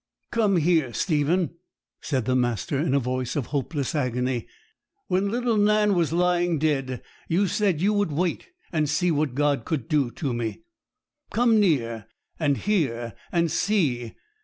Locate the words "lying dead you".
6.11-7.45